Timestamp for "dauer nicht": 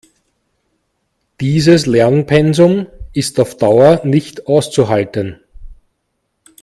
3.57-4.47